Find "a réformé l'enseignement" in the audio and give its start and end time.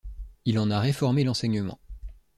0.71-1.77